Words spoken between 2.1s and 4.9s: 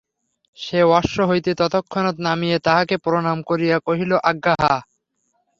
নামিয়া তাঁহাকে প্রণাম করিয়া কহিল আজ্ঞা হাঁ।